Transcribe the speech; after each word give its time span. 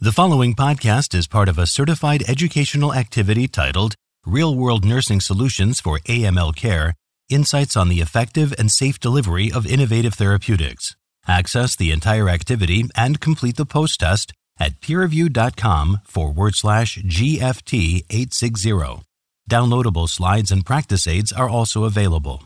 The 0.00 0.12
following 0.12 0.54
podcast 0.54 1.12
is 1.12 1.26
part 1.26 1.48
of 1.48 1.58
a 1.58 1.66
certified 1.66 2.22
educational 2.28 2.94
activity 2.94 3.48
titled 3.48 3.96
Real 4.24 4.54
World 4.54 4.84
Nursing 4.84 5.20
Solutions 5.20 5.80
for 5.80 5.98
AML 5.98 6.54
Care 6.54 6.94
Insights 7.28 7.76
on 7.76 7.88
the 7.88 7.98
Effective 8.00 8.54
and 8.60 8.70
Safe 8.70 9.00
Delivery 9.00 9.50
of 9.50 9.66
Innovative 9.66 10.14
Therapeutics. 10.14 10.94
Access 11.26 11.74
the 11.74 11.90
entire 11.90 12.28
activity 12.28 12.84
and 12.94 13.18
complete 13.20 13.56
the 13.56 13.66
post 13.66 13.98
test 13.98 14.32
at 14.60 14.80
peerview.com 14.80 16.02
forward 16.04 16.54
slash 16.54 16.98
GFT 16.98 18.04
860. 18.08 19.02
Downloadable 19.50 20.08
slides 20.08 20.52
and 20.52 20.64
practice 20.64 21.08
aids 21.08 21.32
are 21.32 21.48
also 21.48 21.82
available. 21.82 22.44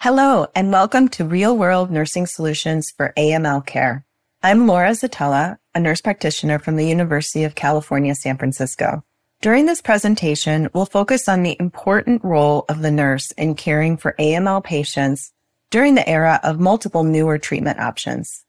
Hello, 0.00 0.48
and 0.56 0.72
welcome 0.72 1.08
to 1.10 1.24
Real 1.24 1.56
World 1.56 1.92
Nursing 1.92 2.26
Solutions 2.26 2.92
for 2.96 3.12
AML 3.16 3.64
Care. 3.64 4.04
I'm 4.44 4.66
Laura 4.66 4.90
Zitella, 4.90 5.56
a 5.74 5.80
nurse 5.80 6.02
practitioner 6.02 6.58
from 6.58 6.76
the 6.76 6.86
University 6.86 7.44
of 7.44 7.54
California, 7.54 8.14
San 8.14 8.36
Francisco. 8.36 9.02
During 9.40 9.64
this 9.64 9.80
presentation, 9.80 10.68
we'll 10.74 10.84
focus 10.84 11.30
on 11.30 11.42
the 11.42 11.56
important 11.58 12.22
role 12.22 12.66
of 12.68 12.82
the 12.82 12.90
nurse 12.90 13.30
in 13.38 13.54
caring 13.54 13.96
for 13.96 14.14
AML 14.18 14.62
patients 14.62 15.32
during 15.70 15.94
the 15.94 16.06
era 16.06 16.40
of 16.42 16.60
multiple 16.60 17.04
newer 17.04 17.38
treatment 17.38 17.80
options. 17.80 18.44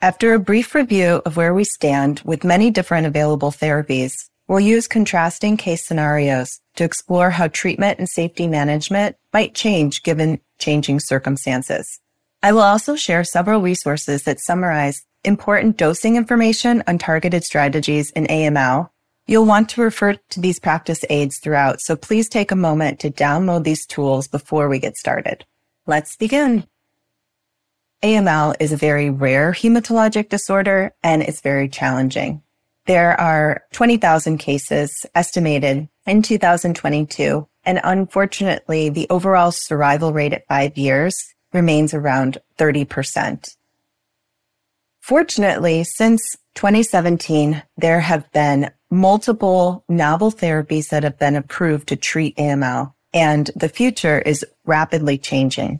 After 0.00 0.34
a 0.34 0.40
brief 0.40 0.74
review 0.74 1.22
of 1.24 1.36
where 1.36 1.54
we 1.54 1.62
stand 1.62 2.22
with 2.24 2.42
many 2.42 2.72
different 2.72 3.06
available 3.06 3.52
therapies, 3.52 4.28
we'll 4.48 4.58
use 4.58 4.88
contrasting 4.88 5.56
case 5.56 5.86
scenarios 5.86 6.60
to 6.74 6.82
explore 6.82 7.30
how 7.30 7.46
treatment 7.46 8.00
and 8.00 8.08
safety 8.08 8.48
management 8.48 9.14
might 9.32 9.54
change 9.54 10.02
given 10.02 10.40
changing 10.58 10.98
circumstances. 10.98 12.00
I 12.42 12.50
will 12.50 12.62
also 12.62 12.96
share 12.96 13.22
several 13.22 13.60
resources 13.60 14.24
that 14.24 14.40
summarize 14.40 15.04
important 15.26 15.76
dosing 15.76 16.16
information 16.16 16.82
on 16.86 16.98
targeted 16.98 17.44
strategies 17.44 18.10
in 18.12 18.26
AML. 18.26 18.90
You'll 19.26 19.44
want 19.44 19.68
to 19.70 19.82
refer 19.82 20.14
to 20.14 20.40
these 20.40 20.60
practice 20.60 21.04
aids 21.10 21.38
throughout, 21.38 21.80
so 21.80 21.96
please 21.96 22.28
take 22.28 22.52
a 22.52 22.56
moment 22.56 23.00
to 23.00 23.10
download 23.10 23.64
these 23.64 23.84
tools 23.84 24.28
before 24.28 24.68
we 24.68 24.78
get 24.78 24.96
started. 24.96 25.44
Let's 25.86 26.16
begin. 26.16 26.66
AML 28.02 28.54
is 28.60 28.72
a 28.72 28.76
very 28.76 29.10
rare 29.10 29.52
hematologic 29.52 30.28
disorder 30.28 30.92
and 31.02 31.22
it's 31.22 31.40
very 31.40 31.68
challenging. 31.68 32.42
There 32.86 33.20
are 33.20 33.64
20,000 33.72 34.38
cases 34.38 35.04
estimated 35.14 35.88
in 36.06 36.22
2022, 36.22 37.48
and 37.64 37.80
unfortunately, 37.82 38.90
the 38.90 39.08
overall 39.10 39.50
survival 39.50 40.12
rate 40.12 40.32
at 40.32 40.46
five 40.46 40.78
years 40.78 41.34
remains 41.52 41.94
around 41.94 42.38
30%. 42.58 43.55
Fortunately, 45.06 45.84
since 45.84 46.36
2017, 46.56 47.62
there 47.76 48.00
have 48.00 48.28
been 48.32 48.72
multiple 48.90 49.84
novel 49.88 50.32
therapies 50.32 50.88
that 50.88 51.04
have 51.04 51.16
been 51.16 51.36
approved 51.36 51.86
to 51.90 51.94
treat 51.94 52.36
AML, 52.38 52.92
and 53.14 53.48
the 53.54 53.68
future 53.68 54.18
is 54.18 54.44
rapidly 54.64 55.16
changing. 55.16 55.78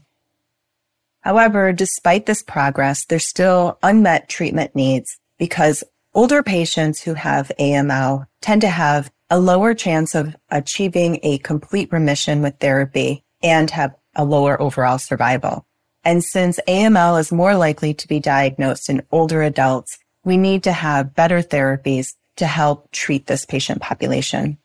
However, 1.22 1.72
despite 1.72 2.27
this 2.27 2.44
progress, 2.44 3.04
there's 3.04 3.27
still 3.27 3.80
unmet 3.82 4.28
treatment 4.28 4.77
needs 4.77 5.19
because 5.38 5.82
older 6.14 6.44
patients 6.44 7.02
who 7.02 7.14
have 7.14 7.50
AML 7.58 8.28
tend 8.41 8.60
to 8.60 8.69
have 8.69 9.10
a 9.28 9.41
lower 9.41 9.74
chance 9.74 10.14
of 10.14 10.36
achieving 10.50 11.19
a 11.24 11.38
complete 11.38 11.91
remission 11.91 12.42
with 12.42 12.60
therapy 12.60 13.24
and 13.42 13.72
have 13.72 13.92
a 14.14 14.24
lower 14.24 14.62
overall 14.62 14.98
survival. 14.98 15.66
And 16.07 16.23
since 16.23 16.61
AML 16.69 17.19
is 17.19 17.33
more 17.33 17.57
likely 17.57 17.93
to 17.93 18.07
be 18.07 18.21
diagnosed 18.21 18.89
in 18.89 19.03
older 19.11 19.43
adults, 19.43 19.99
we 20.25 20.37
need 20.37 20.62
to 20.62 20.73
have 20.73 21.17
better 21.17 21.43
therapies 21.43 22.15
to 22.37 22.47
help 22.47 22.89
treat 22.93 23.27
this 23.27 23.45
patient 23.45 23.83
population. 23.83 24.57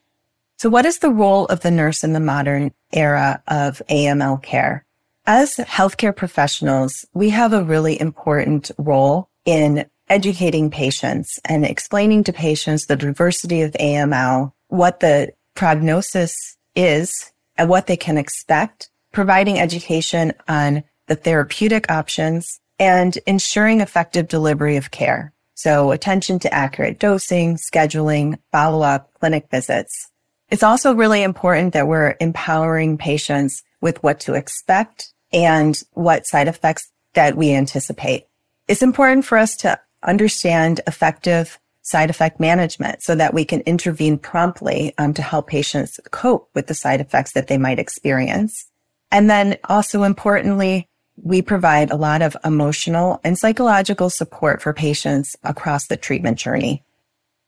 So 0.58 0.70
what 0.70 0.86
is 0.86 1.00
the 1.00 1.10
role 1.10 1.48
of 1.48 1.62
the 1.62 1.72
nurse 1.72 2.04
in 2.04 2.14
the 2.14 2.20
modern 2.20 2.72
era 2.94 3.42
of 3.48 3.82
AML 3.90 4.44
care? 4.44 4.86
As 5.26 5.56
healthcare 5.56 6.16
professionals, 6.16 7.06
we 7.16 7.32
have 7.32 7.54
a 7.54 7.64
really 7.64 8.00
important 8.00 8.70
role 8.78 9.28
in 9.44 9.90
educating 10.10 10.70
patients 10.70 11.40
and 11.46 11.66
explaining 11.66 12.24
to 12.26 12.34
patients 12.34 12.86
the 12.86 12.96
diversity 12.96 13.64
of 13.64 13.72
AML, 13.74 14.54
what 14.68 15.00
the 15.00 15.34
prognosis 15.56 16.36
is 16.76 17.32
and 17.58 17.68
what 17.68 17.88
they 17.88 17.98
can 17.98 18.20
expect, 18.20 18.92
providing 19.12 19.60
education 19.60 20.34
on 20.48 20.84
the 21.12 21.16
therapeutic 21.18 21.92
options, 21.92 22.62
and 22.80 23.18
ensuring 23.28 23.82
effective 23.82 24.30
delivery 24.30 24.78
of 24.78 24.92
care. 24.92 25.34
So 25.56 25.92
attention 25.92 26.40
to 26.40 26.54
accurate 26.54 27.00
dosing, 27.02 27.58
scheduling, 27.58 28.40
follow 28.54 28.82
up, 28.82 29.14
clinic 29.20 29.50
visits. 29.52 30.10
It's 30.48 30.64
also 30.64 30.96
really 30.96 31.22
important 31.22 31.74
that 31.74 31.90
we're 31.90 32.16
empowering 32.22 32.98
patients 32.98 33.62
with 33.82 34.02
what 34.02 34.22
to 34.22 34.36
expect 34.36 35.12
and 35.34 35.78
what 35.92 36.26
side 36.26 36.48
effects 36.48 36.90
that 37.14 37.36
we 37.36 37.52
anticipate. 37.52 38.28
It's 38.70 38.82
important 38.82 39.26
for 39.26 39.38
us 39.38 39.58
to 39.58 39.78
understand 40.04 40.80
effective 40.88 41.60
side 41.82 42.10
effect 42.10 42.40
management 42.40 43.04
so 43.04 43.16
that 43.16 43.34
we 43.34 43.44
can 43.44 43.60
intervene 43.62 44.18
promptly 44.18 44.94
um, 44.98 45.14
to 45.16 45.22
help 45.22 45.48
patients 45.50 46.00
cope 46.12 46.50
with 46.56 46.68
the 46.68 46.74
side 46.74 47.02
effects 47.02 47.34
that 47.34 47.50
they 47.50 47.58
might 47.58 47.80
experience. 47.80 48.72
And 49.12 49.30
then 49.30 49.58
also 49.66 50.04
importantly, 50.04 50.88
we 51.16 51.42
provide 51.42 51.92
a 51.92 51.96
lot 51.96 52.22
of 52.22 52.38
emotional 52.44 53.20
and 53.24 53.38
psychological 53.38 54.10
support 54.10 54.62
for 54.62 54.74
patients 54.74 55.36
across 55.44 55.88
the 55.88 55.98
treatment 55.98 56.38
journey. 56.38 56.84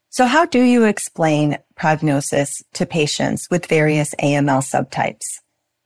So 0.10 0.26
how 0.28 0.46
do 0.46 0.62
you 0.62 0.84
explain 0.84 1.58
prognosis 1.76 2.64
to 2.74 2.86
patients 2.86 3.48
with 3.50 3.66
various 3.66 4.14
AML 4.16 4.62
subtypes? 4.62 5.40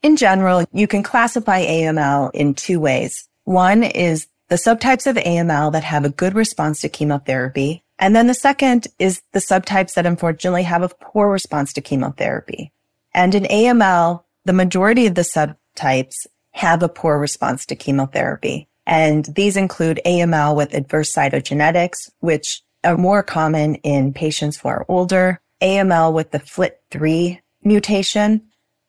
In 0.03 0.17
general, 0.17 0.65
you 0.73 0.87
can 0.87 1.01
classify 1.01 1.65
AML 1.65 2.31
in 2.33 2.53
two 2.53 2.79
ways. 2.79 3.27
One 3.45 3.83
is 3.83 4.27
the 4.49 4.55
subtypes 4.55 5.07
of 5.07 5.15
AML 5.15 5.71
that 5.71 5.83
have 5.83 6.05
a 6.05 6.09
good 6.09 6.35
response 6.35 6.81
to 6.81 6.89
chemotherapy. 6.89 7.83
And 7.99 8.15
then 8.15 8.27
the 8.27 8.33
second 8.33 8.87
is 8.99 9.21
the 9.31 9.39
subtypes 9.39 9.93
that 9.93 10.05
unfortunately 10.05 10.63
have 10.63 10.83
a 10.83 10.89
poor 10.89 11.29
response 11.29 11.73
to 11.73 11.81
chemotherapy. 11.81 12.71
And 13.13 13.33
in 13.33 13.43
AML, 13.43 14.23
the 14.45 14.53
majority 14.53 15.07
of 15.07 15.15
the 15.15 15.21
subtypes 15.21 16.27
have 16.57 16.81
a 16.81 16.89
poor 16.89 17.19
response 17.19 17.65
to 17.67 17.75
chemotherapy. 17.75 18.67
And 18.85 19.25
these 19.25 19.57
include 19.57 20.01
AML 20.05 20.55
with 20.55 20.73
adverse 20.73 21.13
cytogenetics, 21.13 22.09
which 22.19 22.61
are 22.83 22.97
more 22.97 23.21
common 23.21 23.75
in 23.75 24.13
patients 24.13 24.57
who 24.57 24.69
are 24.69 24.85
older, 24.87 25.39
AML 25.61 26.13
with 26.13 26.31
the 26.31 26.39
FLT3 26.39 27.39
mutation, 27.63 28.41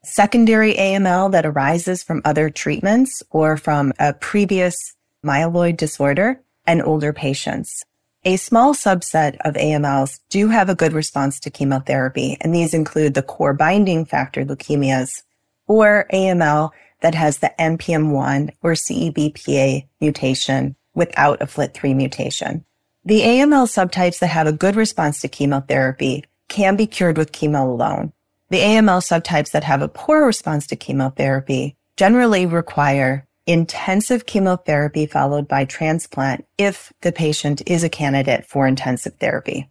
secondary 0.04 0.74
AML 0.74 1.32
that 1.32 1.44
arises 1.44 2.02
from 2.02 2.22
other 2.24 2.48
treatments 2.48 3.22
or 3.30 3.56
from 3.56 3.92
a 3.98 4.14
previous 4.14 4.76
myeloid 5.24 5.76
disorder, 5.76 6.40
and 6.66 6.82
older 6.82 7.12
patients. 7.12 7.82
A 8.24 8.36
small 8.36 8.74
subset 8.74 9.36
of 9.44 9.54
AMLs 9.54 10.20
do 10.28 10.48
have 10.48 10.68
a 10.68 10.74
good 10.74 10.92
response 10.92 11.40
to 11.40 11.50
chemotherapy, 11.50 12.36
and 12.40 12.54
these 12.54 12.74
include 12.74 13.14
the 13.14 13.22
core 13.22 13.54
binding 13.54 14.04
factor 14.04 14.44
leukemias 14.44 15.22
or 15.66 16.06
AML 16.12 16.70
that 17.00 17.14
has 17.14 17.38
the 17.38 17.52
NPM1 17.58 18.50
or 18.62 18.72
CEBPA 18.72 19.86
mutation 20.00 20.76
without 20.94 21.40
a 21.40 21.46
FLT3 21.46 21.94
mutation. 21.94 22.64
The 23.04 23.20
AML 23.20 23.66
subtypes 23.66 24.18
that 24.18 24.28
have 24.28 24.46
a 24.46 24.52
good 24.52 24.76
response 24.76 25.20
to 25.20 25.28
chemotherapy 25.28 26.24
can 26.48 26.76
be 26.76 26.86
cured 26.86 27.16
with 27.16 27.32
chemo 27.32 27.66
alone. 27.66 28.12
The 28.50 28.60
AML 28.60 29.00
subtypes 29.00 29.50
that 29.52 29.64
have 29.64 29.82
a 29.82 29.88
poor 29.88 30.26
response 30.26 30.66
to 30.68 30.76
chemotherapy 30.76 31.76
generally 31.96 32.46
require 32.46 33.26
intensive 33.46 34.26
chemotherapy 34.26 35.06
followed 35.06 35.48
by 35.48 35.64
transplant 35.64 36.46
if 36.58 36.92
the 37.00 37.12
patient 37.12 37.62
is 37.66 37.82
a 37.82 37.88
candidate 37.88 38.46
for 38.46 38.66
intensive 38.66 39.14
therapy. 39.14 39.70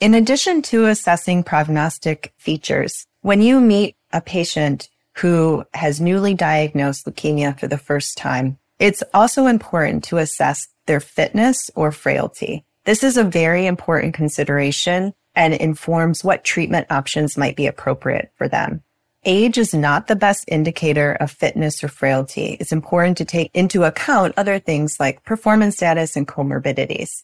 In 0.00 0.14
addition 0.14 0.62
to 0.62 0.86
assessing 0.86 1.44
prognostic 1.44 2.32
features, 2.36 3.06
when 3.20 3.40
you 3.40 3.60
meet 3.60 3.96
a 4.12 4.20
patient 4.20 4.88
who 5.16 5.64
has 5.74 6.00
newly 6.00 6.34
diagnosed 6.34 7.06
leukemia 7.06 7.58
for 7.58 7.66
the 7.66 7.78
first 7.78 8.16
time, 8.16 8.58
it's 8.78 9.02
also 9.12 9.46
important 9.46 10.04
to 10.04 10.18
assess 10.18 10.68
their 10.86 11.00
fitness 11.00 11.70
or 11.74 11.92
frailty. 11.92 12.64
This 12.84 13.02
is 13.02 13.16
a 13.16 13.24
very 13.24 13.66
important 13.66 14.14
consideration 14.14 15.14
and 15.34 15.54
informs 15.54 16.22
what 16.22 16.44
treatment 16.44 16.86
options 16.90 17.36
might 17.36 17.56
be 17.56 17.66
appropriate 17.66 18.30
for 18.36 18.48
them. 18.48 18.82
Age 19.24 19.56
is 19.56 19.72
not 19.72 20.06
the 20.06 20.16
best 20.16 20.44
indicator 20.48 21.12
of 21.12 21.30
fitness 21.30 21.82
or 21.82 21.88
frailty. 21.88 22.58
It's 22.60 22.72
important 22.72 23.16
to 23.18 23.24
take 23.24 23.50
into 23.54 23.84
account 23.84 24.34
other 24.36 24.58
things 24.58 25.00
like 25.00 25.24
performance 25.24 25.76
status 25.76 26.14
and 26.14 26.28
comorbidities. 26.28 27.22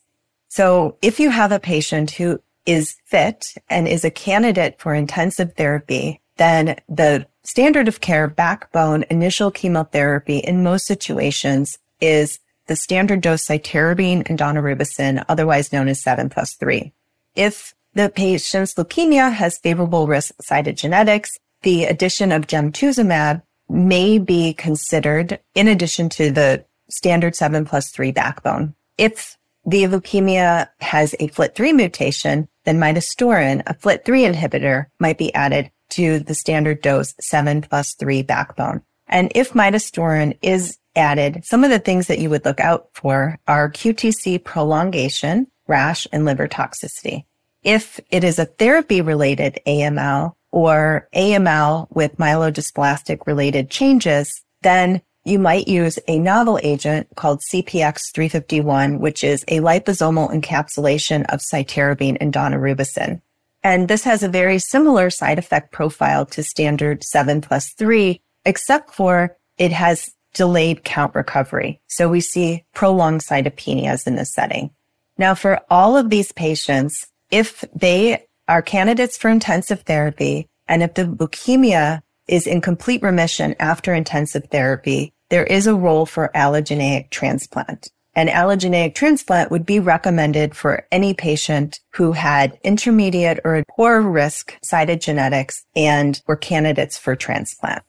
So 0.48 0.96
if 1.02 1.20
you 1.20 1.30
have 1.30 1.52
a 1.52 1.60
patient 1.60 2.12
who 2.12 2.40
is 2.64 2.96
fit 3.04 3.54
and 3.68 3.86
is 3.86 4.04
a 4.04 4.10
candidate 4.10 4.80
for 4.80 4.94
intensive 4.94 5.54
therapy, 5.54 6.20
then 6.36 6.76
the 6.88 7.26
standard 7.42 7.88
of 7.88 8.00
care 8.00 8.28
backbone 8.28 9.04
initial 9.10 9.50
chemotherapy 9.50 10.38
in 10.38 10.62
most 10.62 10.86
situations 10.86 11.78
is 12.00 12.38
the 12.66 12.76
standard 12.76 13.20
dose 13.20 13.46
cytarabine 13.46 14.28
and 14.28 14.38
daunorubicin, 14.38 15.24
otherwise 15.28 15.72
known 15.72 15.88
as 15.88 16.02
7 16.02 16.28
plus 16.28 16.54
3. 16.54 16.92
If 17.34 17.74
the 17.94 18.08
patient's 18.08 18.74
leukemia 18.74 19.32
has 19.32 19.58
favorable 19.58 20.06
risk 20.06 20.34
cytogenetics, 20.42 21.30
the 21.62 21.84
addition 21.84 22.32
of 22.32 22.46
gemtuzumab 22.46 23.42
may 23.68 24.18
be 24.18 24.52
considered 24.54 25.40
in 25.54 25.68
addition 25.68 26.08
to 26.10 26.30
the 26.30 26.64
standard 26.88 27.34
7 27.34 27.64
plus 27.64 27.90
3 27.90 28.12
backbone. 28.12 28.74
If 28.98 29.36
the 29.66 29.84
leukemia 29.84 30.68
has 30.80 31.14
a 31.14 31.28
FLT3 31.28 31.74
mutation, 31.74 32.48
then 32.64 32.78
midostaurin, 32.78 33.62
a 33.66 33.74
FLT3 33.74 34.34
inhibitor, 34.34 34.86
might 34.98 35.18
be 35.18 35.34
added 35.34 35.70
to 35.90 36.20
the 36.20 36.34
standard 36.34 36.82
dose 36.82 37.14
7 37.20 37.62
plus 37.62 37.94
3 37.94 38.22
backbone. 38.22 38.82
And 39.08 39.32
if 39.34 39.52
midostaurin 39.52 40.38
is 40.40 40.78
added, 40.94 41.44
some 41.44 41.64
of 41.64 41.70
the 41.70 41.78
things 41.78 42.06
that 42.06 42.18
you 42.18 42.30
would 42.30 42.44
look 42.44 42.60
out 42.60 42.88
for 42.94 43.38
are 43.46 43.70
QTC 43.70 44.42
prolongation, 44.44 45.48
rash, 45.66 46.06
and 46.12 46.24
liver 46.24 46.48
toxicity. 46.48 47.24
If 47.62 48.00
it 48.10 48.24
is 48.24 48.38
a 48.38 48.46
therapy 48.46 49.00
related 49.00 49.60
AML 49.66 50.32
or 50.50 51.08
AML 51.14 51.88
with 51.90 52.16
myelodysplastic 52.16 53.26
related 53.26 53.70
changes, 53.70 54.42
then 54.62 55.02
you 55.24 55.38
might 55.38 55.68
use 55.68 55.98
a 56.08 56.18
novel 56.18 56.58
agent 56.62 57.08
called 57.16 57.42
CPX351, 57.52 58.98
which 59.00 59.22
is 59.22 59.44
a 59.48 59.60
liposomal 59.60 60.32
encapsulation 60.32 61.26
of 61.28 61.40
cytarabine 61.40 62.16
and 62.20 62.32
daunorubicin. 62.32 63.20
And 63.62 63.88
this 63.88 64.04
has 64.04 64.22
a 64.22 64.28
very 64.28 64.58
similar 64.58 65.10
side 65.10 65.38
effect 65.38 65.72
profile 65.72 66.24
to 66.26 66.42
standard 66.42 67.04
7 67.04 67.40
plus 67.40 67.72
3, 67.72 68.20
except 68.44 68.94
for 68.94 69.36
it 69.58 69.72
has 69.72 70.10
delayed 70.32 70.84
count 70.84 71.14
recovery. 71.14 71.80
So 71.86 72.08
we 72.08 72.20
see 72.20 72.64
prolonged 72.74 73.22
cytopenias 73.22 74.06
in 74.06 74.16
this 74.16 74.32
setting. 74.32 74.70
Now, 75.18 75.34
for 75.34 75.60
all 75.68 75.96
of 75.96 76.08
these 76.08 76.32
patients, 76.32 77.06
if 77.30 77.64
they 77.74 78.24
are 78.48 78.62
candidates 78.62 79.18
for 79.18 79.28
intensive 79.28 79.82
therapy 79.82 80.48
and 80.66 80.82
if 80.82 80.94
the 80.94 81.04
leukemia 81.04 82.00
is 82.26 82.46
in 82.46 82.60
complete 82.60 83.02
remission 83.02 83.54
after 83.58 83.92
intensive 83.92 84.46
therapy, 84.50 85.12
there 85.28 85.44
is 85.44 85.66
a 85.66 85.74
role 85.74 86.06
for 86.06 86.30
allogeneic 86.34 87.10
transplant. 87.10 87.90
An 88.14 88.26
allogeneic 88.26 88.94
transplant 88.94 89.50
would 89.50 89.64
be 89.64 89.78
recommended 89.78 90.56
for 90.56 90.86
any 90.90 91.14
patient 91.14 91.80
who 91.94 92.12
had 92.12 92.58
intermediate 92.64 93.38
or 93.44 93.62
poor 93.70 94.00
risk 94.00 94.58
cytogenetics 94.64 95.62
and 95.76 96.20
were 96.26 96.36
candidates 96.36 96.98
for 96.98 97.14
transplant. 97.14 97.82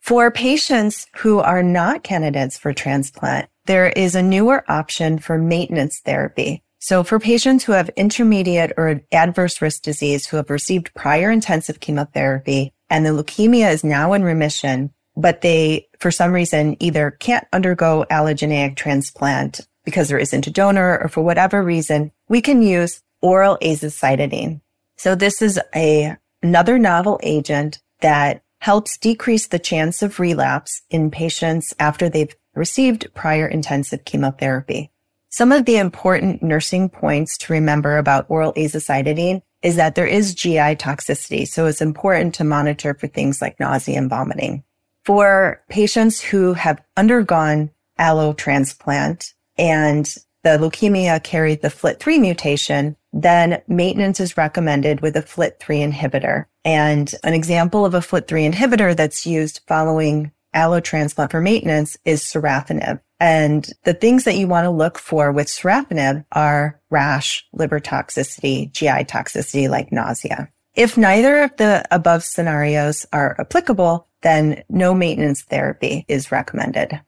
For 0.00 0.30
patients 0.30 1.06
who 1.18 1.38
are 1.38 1.62
not 1.62 2.02
candidates 2.02 2.58
for 2.58 2.72
transplant, 2.72 3.48
there 3.66 3.88
is 3.88 4.14
a 4.14 4.22
newer 4.22 4.64
option 4.68 5.18
for 5.18 5.38
maintenance 5.38 6.00
therapy. 6.00 6.62
So 6.80 7.04
for 7.04 7.20
patients 7.20 7.62
who 7.64 7.72
have 7.72 7.90
intermediate 7.90 8.72
or 8.76 9.02
adverse 9.12 9.62
risk 9.62 9.82
disease 9.82 10.26
who 10.26 10.36
have 10.36 10.50
received 10.50 10.92
prior 10.94 11.30
intensive 11.30 11.78
chemotherapy 11.78 12.74
and 12.90 13.06
the 13.06 13.10
leukemia 13.10 13.72
is 13.72 13.84
now 13.84 14.12
in 14.12 14.24
remission, 14.24 14.92
but 15.16 15.40
they, 15.40 15.88
for 15.98 16.10
some 16.10 16.32
reason, 16.32 16.76
either 16.80 17.10
can't 17.10 17.46
undergo 17.52 18.04
allogeneic 18.10 18.76
transplant 18.76 19.66
because 19.84 20.08
there 20.08 20.18
isn't 20.18 20.46
a 20.46 20.50
donor 20.50 20.98
or 21.02 21.08
for 21.08 21.22
whatever 21.22 21.62
reason, 21.62 22.12
we 22.28 22.40
can 22.40 22.62
use 22.62 23.02
oral 23.20 23.58
azacitidine. 23.62 24.60
So 24.96 25.14
this 25.14 25.42
is 25.42 25.58
a, 25.74 26.16
another 26.42 26.78
novel 26.78 27.18
agent 27.22 27.80
that 28.00 28.42
helps 28.60 28.96
decrease 28.96 29.48
the 29.48 29.58
chance 29.58 30.02
of 30.02 30.20
relapse 30.20 30.82
in 30.90 31.10
patients 31.10 31.74
after 31.78 32.08
they've 32.08 32.34
received 32.54 33.12
prior 33.14 33.46
intensive 33.46 34.04
chemotherapy. 34.04 34.90
Some 35.30 35.50
of 35.50 35.64
the 35.64 35.78
important 35.78 36.42
nursing 36.42 36.88
points 36.88 37.38
to 37.38 37.52
remember 37.52 37.96
about 37.96 38.26
oral 38.28 38.52
azacitidine 38.52 39.42
is 39.62 39.76
that 39.76 39.94
there 39.94 40.06
is 40.06 40.34
GI 40.34 40.76
toxicity. 40.76 41.46
So 41.46 41.66
it's 41.66 41.80
important 41.80 42.34
to 42.34 42.44
monitor 42.44 42.94
for 42.94 43.06
things 43.06 43.40
like 43.40 43.58
nausea 43.58 43.96
and 43.96 44.10
vomiting. 44.10 44.62
For 45.04 45.62
patients 45.68 46.20
who 46.20 46.52
have 46.54 46.82
undergone 46.96 47.70
allo 47.98 48.32
transplant 48.32 49.34
and 49.58 50.06
the 50.44 50.58
leukemia 50.58 51.22
carried 51.22 51.62
the 51.62 51.68
FLT3 51.68 52.20
mutation, 52.20 52.96
then 53.12 53.62
maintenance 53.68 54.20
is 54.20 54.36
recommended 54.36 55.00
with 55.00 55.16
a 55.16 55.22
FLT3 55.22 55.92
inhibitor. 55.92 56.46
And 56.64 57.12
an 57.24 57.34
example 57.34 57.84
of 57.84 57.94
a 57.94 58.00
FLT3 58.00 58.52
inhibitor 58.52 58.96
that's 58.96 59.26
used 59.26 59.60
following 59.66 60.32
allo 60.54 60.80
transplant 60.80 61.30
for 61.30 61.40
maintenance 61.40 61.96
is 62.04 62.22
sorafenib. 62.22 63.00
And 63.18 63.68
the 63.84 63.94
things 63.94 64.24
that 64.24 64.36
you 64.36 64.48
want 64.48 64.64
to 64.64 64.70
look 64.70 64.98
for 64.98 65.30
with 65.32 65.46
sorafenib 65.46 66.24
are 66.32 66.80
rash, 66.90 67.46
liver 67.52 67.80
toxicity, 67.80 68.70
GI 68.72 69.04
toxicity 69.04 69.68
like 69.68 69.92
nausea. 69.92 70.50
If 70.74 70.96
neither 70.96 71.42
of 71.42 71.56
the 71.56 71.84
above 71.90 72.24
scenarios 72.24 73.04
are 73.12 73.36
applicable, 73.38 74.08
then 74.22 74.62
no 74.68 74.94
maintenance 74.94 75.42
therapy 75.42 76.04
is 76.08 76.32
recommended. 76.32 77.00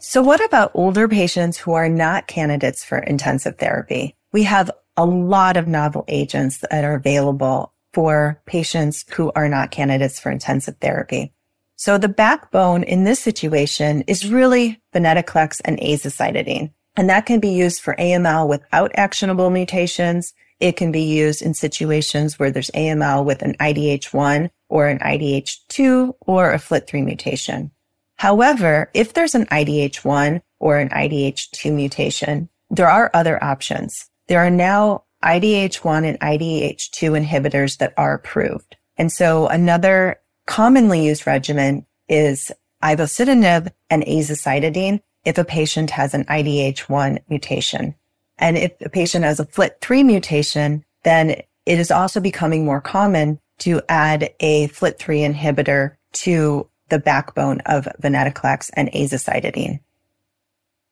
So 0.00 0.22
what 0.22 0.44
about 0.44 0.72
older 0.74 1.06
patients 1.06 1.58
who 1.58 1.74
are 1.74 1.88
not 1.88 2.26
candidates 2.26 2.82
for 2.82 2.98
intensive 2.98 3.58
therapy? 3.58 4.16
We 4.32 4.44
have 4.44 4.70
a 4.96 5.04
lot 5.04 5.56
of 5.56 5.68
novel 5.68 6.04
agents 6.08 6.58
that 6.70 6.84
are 6.84 6.94
available 6.94 7.72
for 7.92 8.40
patients 8.46 9.04
who 9.12 9.30
are 9.36 9.48
not 9.48 9.70
candidates 9.70 10.18
for 10.18 10.30
intensive 10.30 10.76
therapy. 10.80 11.32
So 11.76 11.98
the 11.98 12.08
backbone 12.08 12.84
in 12.84 13.04
this 13.04 13.20
situation 13.20 14.02
is 14.06 14.30
really 14.30 14.80
venetoclax 14.94 15.60
and 15.64 15.78
azacitidine. 15.78 16.72
And 16.96 17.08
that 17.08 17.26
can 17.26 17.40
be 17.40 17.50
used 17.50 17.80
for 17.80 17.96
AML 17.96 18.48
without 18.48 18.92
actionable 18.94 19.50
mutations. 19.50 20.34
It 20.62 20.76
can 20.76 20.92
be 20.92 21.02
used 21.02 21.42
in 21.42 21.54
situations 21.54 22.38
where 22.38 22.52
there's 22.52 22.70
AML 22.70 23.24
with 23.24 23.42
an 23.42 23.56
IDH1 23.58 24.48
or 24.68 24.86
an 24.86 25.00
IDH2 25.00 26.14
or 26.20 26.52
a 26.52 26.58
FLT3 26.58 27.04
mutation. 27.04 27.72
However, 28.14 28.88
if 28.94 29.12
there's 29.12 29.34
an 29.34 29.46
IDH1 29.46 30.40
or 30.60 30.78
an 30.78 30.88
IDH2 30.90 31.74
mutation, 31.74 32.48
there 32.70 32.88
are 32.88 33.10
other 33.12 33.42
options. 33.42 34.08
There 34.28 34.38
are 34.38 34.50
now 34.50 35.02
IDH1 35.24 36.06
and 36.06 36.20
IDH2 36.20 37.20
inhibitors 37.20 37.78
that 37.78 37.92
are 37.96 38.14
approved. 38.14 38.76
And 38.96 39.10
so 39.10 39.48
another 39.48 40.20
commonly 40.46 41.04
used 41.04 41.26
regimen 41.26 41.86
is 42.08 42.52
ivosidenib 42.84 43.72
and 43.90 44.04
azacitidine 44.04 45.00
if 45.24 45.38
a 45.38 45.44
patient 45.44 45.90
has 45.90 46.14
an 46.14 46.24
IDH1 46.26 47.18
mutation. 47.28 47.96
And 48.38 48.56
if 48.56 48.72
a 48.80 48.88
patient 48.88 49.24
has 49.24 49.40
a 49.40 49.46
FLT3 49.46 50.04
mutation, 50.04 50.84
then 51.04 51.30
it 51.30 51.78
is 51.78 51.90
also 51.90 52.20
becoming 52.20 52.64
more 52.64 52.80
common 52.80 53.38
to 53.58 53.80
add 53.88 54.30
a 54.40 54.68
FLT3 54.68 55.32
inhibitor 55.32 55.94
to 56.12 56.68
the 56.88 56.98
backbone 56.98 57.60
of 57.66 57.88
venetoclax 58.02 58.70
and 58.74 58.90
azacitidine. 58.92 59.80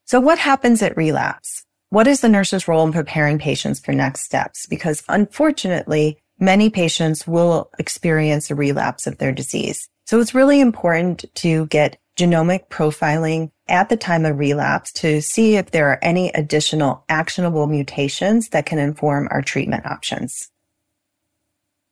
So 0.07 0.21
what 0.21 0.39
happens 0.39 0.83
at 0.83 0.97
relapse? 0.97 1.65
What 1.91 2.07
is 2.07 2.21
the 2.21 2.29
nurse's 2.29 2.69
role 2.69 2.87
in 2.87 2.93
preparing 2.93 3.39
patients 3.39 3.81
for 3.81 3.93
next 3.93 4.23
steps? 4.23 4.67
Because 4.67 5.03
unfortunately, 5.09 6.19
many 6.39 6.71
patients 6.71 7.27
will 7.27 7.71
experience 7.79 8.51
a 8.51 8.55
relapse 8.55 9.07
of 9.07 9.19
their 9.19 9.33
disease. 9.33 9.89
So 10.07 10.19
it's 10.21 10.35
really 10.35 10.61
important 10.61 11.25
to 11.37 11.67
get 11.67 12.00
genomic 12.17 12.69
profiling 12.69 13.51
at 13.69 13.89
the 13.89 13.97
time 13.97 14.25
of 14.25 14.39
relapse 14.39 14.93
to 14.93 15.21
see 15.23 15.57
if 15.57 15.71
there 15.71 15.89
are 15.89 15.99
any 16.03 16.31
additional 16.31 17.05
actionable 17.09 17.67
mutations 17.67 18.49
that 18.49 18.67
can 18.67 18.79
inform 18.79 19.29
our 19.31 19.43
treatment 19.43 19.87
options. 19.87 20.51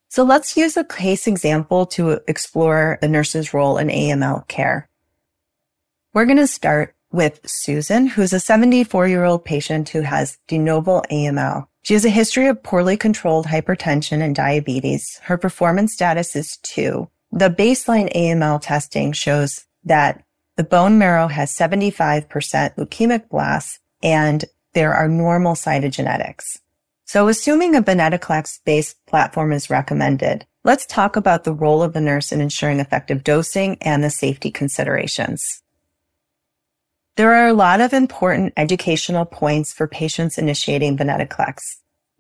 So 0.09 0.25
let's 0.25 0.57
use 0.57 0.77
a 0.77 0.85
case 0.85 1.27
example 1.27 1.87
to 1.87 2.21
explore 2.27 2.99
the 3.01 3.09
nurse's 3.09 3.53
role 3.53 3.79
in 3.79 3.89
AML 3.89 4.49
care. 4.49 4.89
We're 6.15 6.25
going 6.25 6.39
to 6.39 6.47
start 6.47 6.95
with 7.13 7.41
Susan, 7.47 8.07
who's 8.07 8.33
a 8.33 8.41
74 8.41 9.09
year 9.09 9.25
old 9.25 9.45
patient 9.45 9.91
who 9.91 10.01
has 10.01 10.39
de 10.49 10.59
novo 10.59 11.03
AML. 11.11 11.67
She 11.83 11.95
has 11.95 12.05
a 12.05 12.11
history 12.11 12.49
of 12.49 12.63
poorly 12.63 12.97
controlled 12.97 13.47
hypertension 13.47 14.23
and 14.23 14.35
diabetes. 14.35 15.21
Her 15.23 15.39
performance 15.39 15.95
status 15.95 16.37
is 16.37 16.59
two. 16.63 17.09
The 17.31 17.51
baseline 17.51 18.13
AML 18.15 18.61
testing 18.63 19.13
shows 19.13 19.67
that 19.85 20.25
the 20.57 20.65
bone 20.65 20.99
marrow 20.99 21.29
has 21.29 21.55
75% 21.55 22.29
leukemic 22.77 23.29
blasts 23.29 23.79
and 24.03 24.45
there 24.75 24.93
are 24.93 25.09
normal 25.09 25.55
cytogenetics. 25.55 26.59
So 27.05 27.29
assuming 27.29 27.75
a 27.75 27.83
venetoclax 27.83 28.61
based 28.65 28.97
platform 29.07 29.53
is 29.53 29.71
recommended, 29.71 30.47
let's 30.65 30.85
talk 30.85 31.17
about 31.17 31.45
the 31.45 31.55
role 31.55 31.83
of 31.83 31.95
the 31.95 32.01
nurse 32.01 32.33
in 32.33 32.41
ensuring 32.41 32.81
effective 32.81 33.25
dosing 33.25 33.79
and 33.81 34.05
the 34.05 34.11
safety 34.11 34.51
considerations. 34.51 35.63
There 37.17 37.35
are 37.35 37.49
a 37.49 37.55
lot 37.55 37.81
of 37.81 37.93
important 37.93 38.53
educational 38.57 39.25
points 39.25 39.73
for 39.73 39.89
patients 39.89 40.39
initiating 40.39 40.97
venetoclax. 40.97 41.61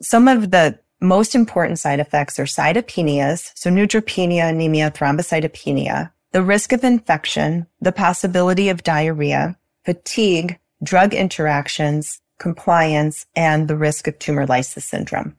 Some 0.00 0.26
of 0.26 0.50
the 0.50 0.78
most 1.00 1.34
important 1.34 1.78
side 1.78 2.00
effects 2.00 2.38
are 2.38 2.44
cytopenias, 2.44 3.52
so 3.54 3.70
neutropenia, 3.70 4.48
anemia, 4.48 4.90
thrombocytopenia, 4.90 6.10
the 6.32 6.42
risk 6.42 6.72
of 6.72 6.84
infection, 6.84 7.66
the 7.80 7.92
possibility 7.92 8.68
of 8.68 8.82
diarrhea, 8.82 9.56
fatigue, 9.84 10.58
drug 10.82 11.14
interactions, 11.14 12.20
compliance, 12.38 13.26
and 13.34 13.68
the 13.68 13.76
risk 13.76 14.06
of 14.06 14.18
tumor 14.18 14.46
lysis 14.46 14.84
syndrome. 14.84 15.36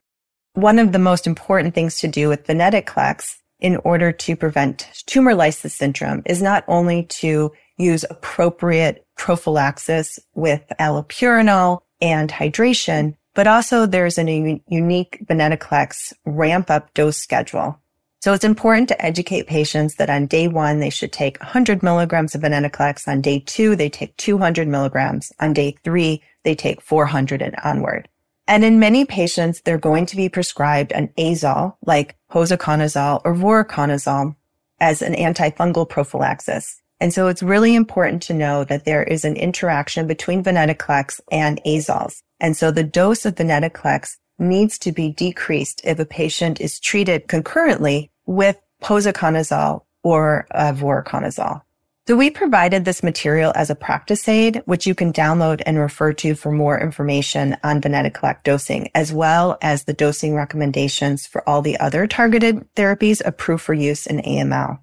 One 0.53 0.79
of 0.79 0.91
the 0.91 0.99
most 0.99 1.27
important 1.27 1.75
things 1.75 1.99
to 1.99 2.07
do 2.07 2.27
with 2.27 2.45
venetoclax 2.45 3.37
in 3.59 3.77
order 3.77 4.11
to 4.11 4.35
prevent 4.35 4.89
tumor 5.05 5.35
lysis 5.35 5.73
syndrome 5.75 6.23
is 6.25 6.41
not 6.41 6.63
only 6.67 7.03
to 7.03 7.51
use 7.77 8.05
appropriate 8.09 9.05
prophylaxis 9.15 10.19
with 10.33 10.63
allopurinol 10.79 11.79
and 12.01 12.29
hydration, 12.29 13.15
but 13.35 13.47
also 13.47 13.85
there's 13.85 14.17
a 14.17 14.61
unique 14.67 15.19
venetoclax 15.25 16.13
ramp 16.25 16.69
up 16.69 16.93
dose 16.93 17.17
schedule. 17.17 17.79
So 18.21 18.33
it's 18.33 18.43
important 18.43 18.89
to 18.89 19.05
educate 19.05 19.47
patients 19.47 19.95
that 19.95 20.09
on 20.09 20.25
day 20.25 20.49
one, 20.49 20.79
they 20.79 20.89
should 20.89 21.13
take 21.13 21.39
100 21.39 21.81
milligrams 21.81 22.35
of 22.35 22.41
venetoclax. 22.41 23.07
On 23.07 23.21
day 23.21 23.39
two, 23.45 23.77
they 23.77 23.89
take 23.89 24.15
200 24.17 24.67
milligrams. 24.67 25.31
On 25.39 25.53
day 25.53 25.77
three, 25.85 26.21
they 26.43 26.53
take 26.53 26.81
400 26.81 27.41
and 27.41 27.55
onward. 27.63 28.09
And 28.45 28.65
in 28.65 28.79
many 28.79 29.05
patients, 29.05 29.61
they're 29.61 29.77
going 29.77 30.05
to 30.07 30.17
be 30.17 30.27
prescribed 30.27 30.91
an 30.91 31.09
azole 31.17 31.75
like 31.85 32.17
posaconazole 32.29 33.21
or 33.23 33.35
voriconazole 33.35 34.35
as 34.81 35.01
an 35.01 35.13
antifungal 35.13 35.87
prophylaxis. 35.87 36.81
And 36.99 37.13
so 37.13 37.27
it's 37.27 37.43
really 37.43 37.75
important 37.75 38.21
to 38.23 38.33
know 38.33 38.65
that 38.65 38.83
there 38.83 39.03
is 39.03 39.23
an 39.23 39.37
interaction 39.37 40.07
between 40.07 40.43
venetoclax 40.43 41.21
and 41.31 41.61
azoles. 41.65 42.21
And 42.41 42.57
so 42.57 42.71
the 42.71 42.83
dose 42.83 43.25
of 43.25 43.35
venetoclax 43.35 44.17
needs 44.39 44.77
to 44.79 44.91
be 44.91 45.11
decreased 45.11 45.81
if 45.83 45.99
a 45.99 46.05
patient 46.05 46.59
is 46.61 46.79
treated 46.79 47.27
concurrently 47.27 48.11
with 48.25 48.59
posaconazole 48.81 49.83
or 50.03 50.47
voriconazole. 50.53 51.61
So 52.07 52.15
we 52.15 52.31
provided 52.31 52.85
this 52.85 53.03
material 53.03 53.53
as 53.55 53.69
a 53.69 53.75
practice 53.75 54.27
aid, 54.27 54.63
which 54.65 54.87
you 54.87 54.95
can 54.95 55.13
download 55.13 55.61
and 55.67 55.77
refer 55.77 56.11
to 56.13 56.33
for 56.33 56.51
more 56.51 56.79
information 56.79 57.55
on 57.63 57.81
venetoclax 57.81 58.41
dosing, 58.43 58.89
as 58.95 59.13
well 59.13 59.59
as 59.61 59.83
the 59.83 59.93
dosing 59.93 60.33
recommendations 60.33 61.27
for 61.27 61.47
all 61.47 61.61
the 61.61 61.79
other 61.79 62.07
targeted 62.07 62.67
therapies 62.73 63.21
approved 63.23 63.61
for 63.61 63.75
use 63.75 64.07
in 64.07 64.17
AML. 64.21 64.79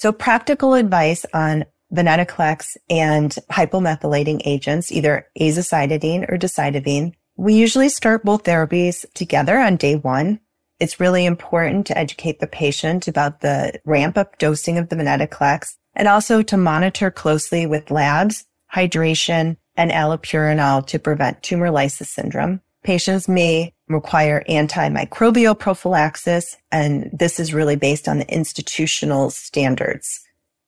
So 0.00 0.10
practical 0.10 0.74
advice 0.74 1.24
on 1.32 1.66
venetoclax 1.94 2.76
and 2.88 3.30
hypomethylating 3.52 4.42
agents, 4.44 4.90
either 4.90 5.28
azacitidine 5.40 6.28
or 6.28 6.36
decitabine. 6.36 7.12
We 7.40 7.54
usually 7.54 7.88
start 7.88 8.22
both 8.22 8.44
therapies 8.44 9.06
together 9.14 9.58
on 9.58 9.76
day 9.76 9.96
one. 9.96 10.40
It's 10.78 11.00
really 11.00 11.24
important 11.24 11.86
to 11.86 11.96
educate 11.96 12.38
the 12.38 12.46
patient 12.46 13.08
about 13.08 13.40
the 13.40 13.80
ramp 13.86 14.18
up 14.18 14.36
dosing 14.36 14.76
of 14.76 14.90
the 14.90 14.96
venetoclax 14.96 15.76
and 15.94 16.06
also 16.06 16.42
to 16.42 16.58
monitor 16.58 17.10
closely 17.10 17.64
with 17.64 17.90
labs, 17.90 18.44
hydration, 18.74 19.56
and 19.74 19.90
allopurinol 19.90 20.86
to 20.88 20.98
prevent 20.98 21.42
tumor 21.42 21.70
lysis 21.70 22.10
syndrome. 22.10 22.60
Patients 22.84 23.26
may 23.26 23.72
require 23.88 24.44
antimicrobial 24.46 25.58
prophylaxis, 25.58 26.58
and 26.70 27.08
this 27.10 27.40
is 27.40 27.54
really 27.54 27.76
based 27.76 28.06
on 28.06 28.18
the 28.18 28.30
institutional 28.30 29.30
standards. 29.30 30.20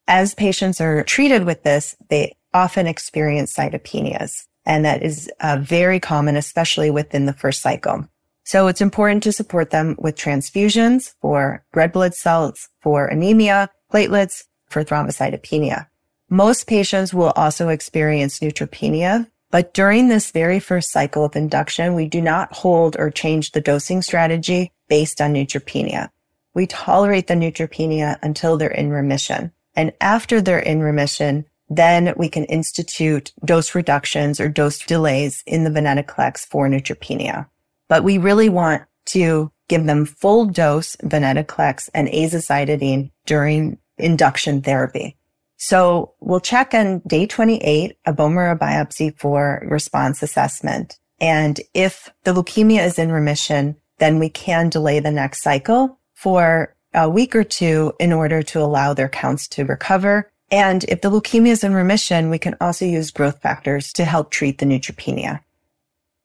As 0.07 0.33
patients 0.33 0.81
are 0.81 1.03
treated 1.03 1.45
with 1.45 1.61
this, 1.61 1.95
they 2.09 2.35
often 2.51 2.87
experience 2.87 3.53
cytopenias, 3.53 4.47
and 4.65 4.85
that 4.85 5.03
is 5.03 5.29
uh, 5.39 5.57
very 5.61 5.99
common, 5.99 6.35
especially 6.35 6.89
within 6.89 7.25
the 7.25 7.33
first 7.33 7.61
cycle. 7.61 8.07
So 8.45 8.67
it's 8.67 8.81
important 8.81 9.23
to 9.23 9.31
support 9.31 9.69
them 9.69 9.95
with 9.97 10.15
transfusions 10.15 11.13
for 11.21 11.63
red 11.73 11.93
blood 11.93 12.13
cells, 12.13 12.69
for 12.81 13.07
anemia, 13.07 13.69
platelets, 13.91 14.43
for 14.69 14.83
thrombocytopenia. 14.83 15.87
Most 16.29 16.67
patients 16.67 17.13
will 17.13 17.31
also 17.35 17.69
experience 17.69 18.39
neutropenia, 18.39 19.27
but 19.51 19.73
during 19.73 20.07
this 20.07 20.31
very 20.31 20.59
first 20.59 20.91
cycle 20.91 21.23
of 21.23 21.35
induction, 21.35 21.93
we 21.93 22.07
do 22.07 22.21
not 22.21 22.53
hold 22.53 22.95
or 22.97 23.11
change 23.11 23.51
the 23.51 23.61
dosing 23.61 24.01
strategy 24.01 24.71
based 24.89 25.21
on 25.21 25.33
neutropenia. 25.33 26.09
We 26.55 26.67
tolerate 26.67 27.27
the 27.27 27.35
neutropenia 27.35 28.17
until 28.21 28.57
they're 28.57 28.69
in 28.69 28.89
remission. 28.89 29.51
And 29.75 29.93
after 30.01 30.41
they're 30.41 30.59
in 30.59 30.81
remission, 30.81 31.45
then 31.75 32.13
we 32.17 32.29
can 32.29 32.45
institute 32.45 33.31
dose 33.45 33.75
reductions 33.75 34.39
or 34.39 34.49
dose 34.49 34.79
delays 34.79 35.43
in 35.45 35.63
the 35.63 35.69
venetoclax 35.69 36.39
for 36.39 36.67
neutropenia. 36.67 37.47
But 37.87 38.03
we 38.03 38.17
really 38.17 38.49
want 38.49 38.83
to 39.07 39.51
give 39.67 39.85
them 39.85 40.05
full 40.05 40.45
dose 40.45 40.95
venetoclax 40.97 41.89
and 41.93 42.07
azacitidine 42.07 43.11
during 43.25 43.77
induction 43.97 44.61
therapy. 44.61 45.17
So 45.57 46.13
we'll 46.19 46.39
check 46.41 46.73
on 46.73 46.99
day 47.07 47.25
28, 47.25 47.97
a 48.05 48.13
bone 48.13 48.35
marrow 48.35 48.55
biopsy 48.55 49.17
for 49.17 49.65
response 49.69 50.21
assessment. 50.21 50.99
And 51.21 51.59
if 51.73 52.11
the 52.23 52.33
leukemia 52.33 52.85
is 52.85 52.99
in 52.99 53.11
remission, 53.11 53.77
then 53.99 54.19
we 54.19 54.29
can 54.29 54.69
delay 54.69 54.99
the 54.99 55.11
next 55.11 55.41
cycle 55.41 55.99
for 56.13 56.75
a 56.93 57.09
week 57.09 57.35
or 57.35 57.43
two 57.43 57.93
in 57.99 58.11
order 58.11 58.43
to 58.43 58.59
allow 58.59 58.93
their 58.93 59.09
counts 59.09 59.47
to 59.49 59.63
recover. 59.63 60.29
And 60.53 60.83
if 60.83 61.01
the 61.01 61.09
leukemia 61.09 61.47
is 61.47 61.63
in 61.63 61.73
remission, 61.73 62.29
we 62.29 62.37
can 62.37 62.55
also 62.61 62.85
use 62.85 63.09
growth 63.09 63.41
factors 63.41 63.91
to 63.93 64.05
help 64.05 64.29
treat 64.29 64.59
the 64.59 64.67
neutropenia. 64.67 65.39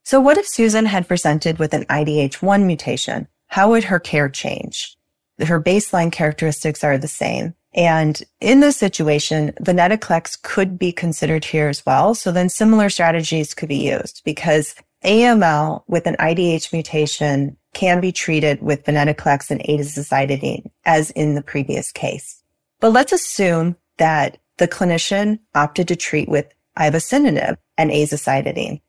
So 0.05 0.21
what 0.21 0.37
if 0.37 0.47
Susan 0.47 0.85
had 0.85 1.09
presented 1.09 1.59
with 1.59 1.73
an 1.73 1.87
IDH1 1.87 2.67
mutation? 2.67 3.27
How 3.47 3.71
would 3.71 3.85
her 3.85 3.99
care 3.99 4.29
change? 4.29 4.99
Her 5.39 5.59
baseline 5.59 6.13
characteristics 6.13 6.85
are 6.85 6.99
the 6.99 7.09
same. 7.09 7.55
And 7.73 8.23
in 8.39 8.61
this 8.61 8.77
situation, 8.77 9.53
venetoclax 9.63 10.43
could 10.43 10.79
be 10.79 10.93
considered 10.93 11.47
here 11.47 11.69
as 11.69 11.87
well. 11.87 12.15
So 12.15 12.31
then 12.31 12.51
similar 12.51 12.91
strategies 12.91 13.55
could 13.55 13.71
be 13.71 13.89
used 13.89 14.21
because 14.27 14.75
AML 15.05 15.85
with 15.87 16.07
an 16.07 16.17
IDH 16.17 16.71
mutation 16.75 17.57
can 17.73 18.03
be 18.03 18.13
treated 18.13 18.61
with 18.61 18.85
venetoclax 18.85 19.51
and 19.51 19.63
azacitidine 19.63 20.71
as 20.85 21.13
in 21.13 21.35
the 21.35 21.43
previous 21.43 21.91
case. 21.91 22.43
But 22.79 22.93
let's 22.93 23.13
assume 23.13 23.77
that 23.99 24.39
the 24.57 24.69
clinician 24.69 25.39
opted 25.55 25.89
to 25.89 25.97
treat 25.97 26.29
with 26.29 26.53
ivosidenib 26.79 27.57
and 27.77 27.91
azacitidine. 27.91 28.81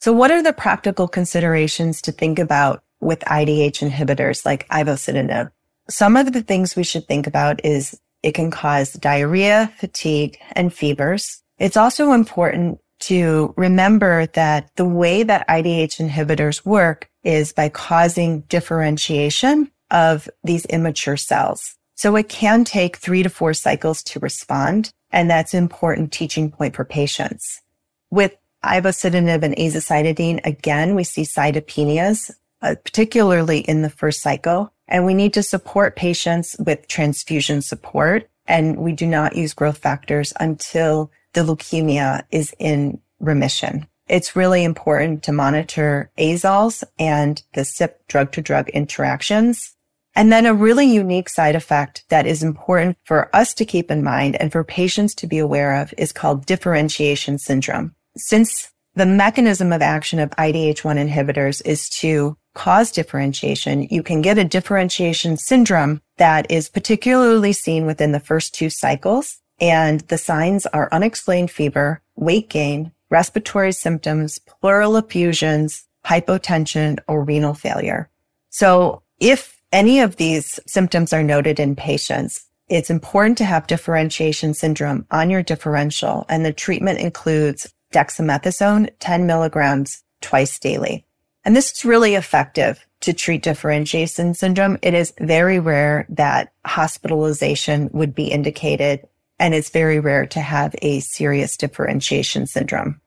So 0.00 0.12
what 0.12 0.30
are 0.30 0.42
the 0.42 0.52
practical 0.52 1.06
considerations 1.06 2.02
to 2.02 2.12
think 2.12 2.38
about 2.38 2.82
with 3.00 3.20
IDH 3.20 3.88
inhibitors 3.88 4.44
like 4.44 4.68
ivosidenib? 4.68 5.50
Some 5.88 6.16
of 6.16 6.32
the 6.32 6.42
things 6.42 6.76
we 6.76 6.84
should 6.84 7.06
think 7.06 7.26
about 7.26 7.64
is 7.64 7.98
it 8.22 8.32
can 8.32 8.50
cause 8.50 8.92
diarrhea, 8.94 9.72
fatigue, 9.76 10.38
and 10.52 10.72
fevers. 10.72 11.42
It's 11.58 11.76
also 11.76 12.12
important 12.12 12.78
to 13.00 13.52
remember 13.56 14.26
that 14.26 14.70
the 14.76 14.84
way 14.84 15.24
that 15.24 15.46
IDH 15.48 16.00
inhibitors 16.08 16.64
work 16.64 17.10
is 17.24 17.52
by 17.52 17.68
causing 17.68 18.42
differentiation 18.42 19.70
of 19.90 20.28
these 20.44 20.64
immature 20.66 21.16
cells. 21.16 21.76
So 22.02 22.16
it 22.16 22.28
can 22.28 22.64
take 22.64 22.96
three 22.96 23.22
to 23.22 23.30
four 23.30 23.54
cycles 23.54 24.02
to 24.10 24.18
respond. 24.18 24.92
And 25.12 25.30
that's 25.30 25.54
an 25.54 25.62
important 25.62 26.10
teaching 26.10 26.50
point 26.50 26.74
for 26.74 26.84
patients. 26.84 27.62
With 28.10 28.34
ivosidenib 28.64 29.44
and 29.44 29.54
azacitidine, 29.54 30.44
again, 30.44 30.96
we 30.96 31.04
see 31.04 31.22
cytopenias, 31.22 32.32
uh, 32.60 32.74
particularly 32.82 33.60
in 33.60 33.82
the 33.82 33.88
first 33.88 34.20
cycle. 34.20 34.72
And 34.88 35.06
we 35.06 35.14
need 35.14 35.32
to 35.34 35.44
support 35.44 35.94
patients 35.94 36.56
with 36.58 36.88
transfusion 36.88 37.62
support. 37.62 38.28
And 38.46 38.78
we 38.78 38.94
do 38.94 39.06
not 39.06 39.36
use 39.36 39.54
growth 39.54 39.78
factors 39.78 40.32
until 40.40 41.12
the 41.34 41.42
leukemia 41.42 42.24
is 42.32 42.52
in 42.58 43.00
remission. 43.20 43.86
It's 44.08 44.34
really 44.34 44.64
important 44.64 45.22
to 45.22 45.32
monitor 45.32 46.10
azoles 46.18 46.82
and 46.98 47.40
the 47.54 47.60
CYP 47.60 47.94
drug 48.08 48.32
to 48.32 48.42
drug 48.42 48.70
interactions. 48.70 49.76
And 50.14 50.30
then 50.30 50.44
a 50.44 50.54
really 50.54 50.86
unique 50.86 51.28
side 51.28 51.56
effect 51.56 52.04
that 52.08 52.26
is 52.26 52.42
important 52.42 52.98
for 53.04 53.34
us 53.34 53.54
to 53.54 53.64
keep 53.64 53.90
in 53.90 54.02
mind 54.02 54.36
and 54.36 54.52
for 54.52 54.62
patients 54.62 55.14
to 55.16 55.26
be 55.26 55.38
aware 55.38 55.80
of 55.80 55.94
is 55.96 56.12
called 56.12 56.46
differentiation 56.46 57.38
syndrome. 57.38 57.94
Since 58.16 58.70
the 58.94 59.06
mechanism 59.06 59.72
of 59.72 59.80
action 59.80 60.18
of 60.18 60.30
IDH1 60.30 61.08
inhibitors 61.08 61.62
is 61.64 61.88
to 61.88 62.36
cause 62.54 62.90
differentiation, 62.90 63.88
you 63.90 64.02
can 64.02 64.20
get 64.20 64.36
a 64.36 64.44
differentiation 64.44 65.38
syndrome 65.38 66.02
that 66.18 66.50
is 66.50 66.68
particularly 66.68 67.54
seen 67.54 67.86
within 67.86 68.12
the 68.12 68.20
first 68.20 68.54
two 68.54 68.68
cycles. 68.68 69.38
And 69.60 70.00
the 70.02 70.18
signs 70.18 70.66
are 70.66 70.92
unexplained 70.92 71.50
fever, 71.50 72.02
weight 72.16 72.50
gain, 72.50 72.92
respiratory 73.08 73.72
symptoms, 73.72 74.38
pleural 74.38 74.96
effusions, 74.96 75.86
hypotension, 76.04 76.98
or 77.08 77.24
renal 77.24 77.54
failure. 77.54 78.10
So 78.50 79.02
if 79.18 79.61
any 79.72 80.00
of 80.00 80.16
these 80.16 80.60
symptoms 80.66 81.12
are 81.12 81.22
noted 81.22 81.58
in 81.58 81.74
patients, 81.74 82.46
it's 82.68 82.90
important 82.90 83.38
to 83.38 83.44
have 83.44 83.66
differentiation 83.66 84.54
syndrome 84.54 85.06
on 85.10 85.30
your 85.30 85.42
differential. 85.42 86.24
And 86.28 86.44
the 86.44 86.52
treatment 86.52 87.00
includes 87.00 87.72
dexamethasone, 87.92 88.90
10 89.00 89.26
milligrams 89.26 90.02
twice 90.20 90.58
daily. 90.58 91.04
And 91.44 91.56
this 91.56 91.72
is 91.72 91.84
really 91.84 92.14
effective 92.14 92.86
to 93.00 93.12
treat 93.12 93.42
differentiation 93.42 94.34
syndrome. 94.34 94.78
It 94.80 94.94
is 94.94 95.12
very 95.18 95.58
rare 95.58 96.06
that 96.08 96.52
hospitalization 96.64 97.90
would 97.92 98.14
be 98.14 98.28
indicated 98.28 99.06
and 99.38 99.54
it's 99.54 99.70
very 99.70 99.98
rare 99.98 100.24
to 100.26 100.40
have 100.40 100.74
a 100.82 101.00
serious 101.00 101.56
differentiation 101.56 102.46
syndrome. 102.46 103.00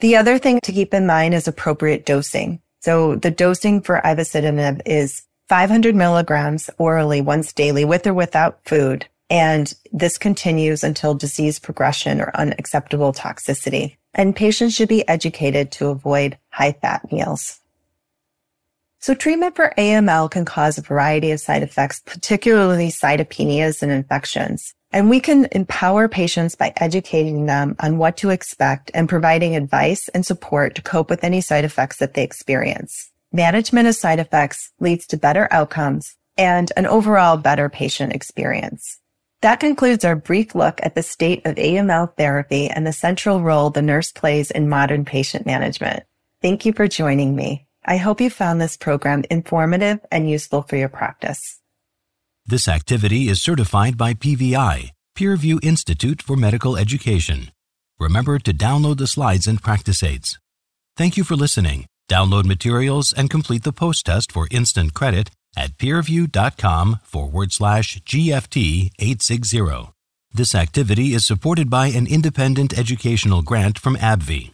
The 0.00 0.16
other 0.16 0.38
thing 0.38 0.58
to 0.62 0.72
keep 0.72 0.94
in 0.94 1.06
mind 1.06 1.34
is 1.34 1.46
appropriate 1.46 2.06
dosing. 2.06 2.60
So 2.80 3.16
the 3.16 3.30
dosing 3.30 3.82
for 3.82 4.00
ivosidenib 4.02 4.80
is 4.86 5.22
500 5.48 5.94
milligrams 5.94 6.70
orally 6.78 7.20
once 7.20 7.52
daily 7.52 7.84
with 7.84 8.06
or 8.06 8.14
without 8.14 8.64
food. 8.64 9.06
And 9.30 9.72
this 9.92 10.18
continues 10.18 10.84
until 10.84 11.14
disease 11.14 11.58
progression 11.58 12.20
or 12.20 12.34
unacceptable 12.36 13.12
toxicity. 13.12 13.96
And 14.14 14.36
patients 14.36 14.74
should 14.74 14.88
be 14.88 15.06
educated 15.08 15.72
to 15.72 15.88
avoid 15.88 16.38
high 16.50 16.72
fat 16.72 17.10
meals. 17.10 17.60
So 19.00 19.12
treatment 19.12 19.54
for 19.54 19.74
AML 19.76 20.30
can 20.30 20.46
cause 20.46 20.78
a 20.78 20.82
variety 20.82 21.30
of 21.30 21.40
side 21.40 21.62
effects, 21.62 22.00
particularly 22.06 22.88
cytopenias 22.88 23.82
and 23.82 23.92
infections. 23.92 24.72
And 24.92 25.10
we 25.10 25.20
can 25.20 25.46
empower 25.52 26.08
patients 26.08 26.54
by 26.54 26.72
educating 26.76 27.46
them 27.46 27.76
on 27.80 27.98
what 27.98 28.16
to 28.18 28.30
expect 28.30 28.90
and 28.94 29.08
providing 29.08 29.56
advice 29.56 30.08
and 30.08 30.24
support 30.24 30.76
to 30.76 30.82
cope 30.82 31.10
with 31.10 31.24
any 31.24 31.40
side 31.40 31.64
effects 31.64 31.98
that 31.98 32.14
they 32.14 32.22
experience. 32.22 33.10
Management 33.34 33.88
of 33.88 33.96
side 33.96 34.20
effects 34.20 34.70
leads 34.78 35.08
to 35.08 35.16
better 35.16 35.48
outcomes 35.50 36.14
and 36.38 36.70
an 36.76 36.86
overall 36.86 37.36
better 37.36 37.68
patient 37.68 38.12
experience. 38.12 39.00
That 39.42 39.58
concludes 39.58 40.04
our 40.04 40.14
brief 40.14 40.54
look 40.54 40.78
at 40.84 40.94
the 40.94 41.02
state 41.02 41.44
of 41.44 41.56
AML 41.56 42.16
therapy 42.16 42.68
and 42.68 42.86
the 42.86 42.92
central 42.92 43.42
role 43.42 43.70
the 43.70 43.82
nurse 43.82 44.12
plays 44.12 44.52
in 44.52 44.68
modern 44.68 45.04
patient 45.04 45.46
management. 45.46 46.04
Thank 46.42 46.64
you 46.64 46.72
for 46.72 46.86
joining 46.86 47.34
me. 47.34 47.66
I 47.84 47.96
hope 47.96 48.20
you 48.20 48.30
found 48.30 48.60
this 48.60 48.76
program 48.76 49.24
informative 49.28 49.98
and 50.12 50.30
useful 50.30 50.62
for 50.62 50.76
your 50.76 50.88
practice. 50.88 51.60
This 52.46 52.68
activity 52.68 53.26
is 53.26 53.42
certified 53.42 53.98
by 53.98 54.14
PVI, 54.14 54.90
Peerview 55.16 55.58
Institute 55.60 56.22
for 56.22 56.36
Medical 56.36 56.76
Education. 56.76 57.50
Remember 57.98 58.38
to 58.38 58.54
download 58.54 58.98
the 58.98 59.08
slides 59.08 59.48
and 59.48 59.60
practice 59.60 60.04
aids. 60.04 60.38
Thank 60.96 61.16
you 61.16 61.24
for 61.24 61.34
listening. 61.34 61.86
Download 62.08 62.44
materials 62.44 63.12
and 63.12 63.30
complete 63.30 63.62
the 63.62 63.72
post 63.72 64.06
test 64.06 64.30
for 64.30 64.48
instant 64.50 64.94
credit 64.94 65.30
at 65.56 65.78
peerview.com 65.78 67.00
forward 67.02 67.52
slash 67.52 67.98
GFT 68.00 68.90
860. 68.98 69.92
This 70.32 70.54
activity 70.54 71.14
is 71.14 71.24
supported 71.24 71.70
by 71.70 71.86
an 71.88 72.06
independent 72.06 72.76
educational 72.76 73.42
grant 73.42 73.78
from 73.78 73.96
AbbVie. 73.96 74.52